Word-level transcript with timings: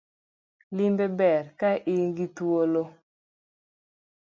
Limbe 0.75 1.05
ber 1.17 1.43
ka 1.59 1.69
ingi 1.93 2.25
thuolo 2.35 2.83